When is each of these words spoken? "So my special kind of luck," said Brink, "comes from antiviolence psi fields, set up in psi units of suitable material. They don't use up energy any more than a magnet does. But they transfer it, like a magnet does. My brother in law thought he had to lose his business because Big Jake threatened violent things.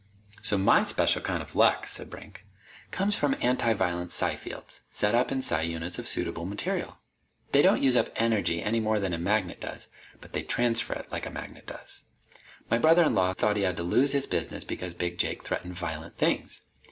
"So 0.41 0.57
my 0.57 0.81
special 0.83 1.21
kind 1.21 1.43
of 1.43 1.55
luck," 1.55 1.85
said 1.85 2.09
Brink, 2.09 2.43
"comes 2.89 3.15
from 3.15 3.35
antiviolence 3.35 4.09
psi 4.09 4.33
fields, 4.33 4.81
set 4.89 5.13
up 5.13 5.31
in 5.31 5.43
psi 5.43 5.61
units 5.61 5.99
of 5.99 6.07
suitable 6.07 6.43
material. 6.47 6.97
They 7.51 7.61
don't 7.61 7.83
use 7.83 7.95
up 7.95 8.09
energy 8.15 8.63
any 8.63 8.79
more 8.79 8.99
than 8.99 9.13
a 9.13 9.19
magnet 9.19 9.61
does. 9.61 9.89
But 10.19 10.33
they 10.33 10.41
transfer 10.41 10.93
it, 10.93 11.11
like 11.11 11.27
a 11.27 11.29
magnet 11.29 11.67
does. 11.67 12.05
My 12.67 12.79
brother 12.79 13.03
in 13.03 13.13
law 13.13 13.33
thought 13.35 13.57
he 13.57 13.61
had 13.61 13.77
to 13.77 13.83
lose 13.83 14.11
his 14.11 14.25
business 14.25 14.63
because 14.63 14.95
Big 14.95 15.19
Jake 15.19 15.43
threatened 15.43 15.75
violent 15.75 16.15
things. 16.17 16.63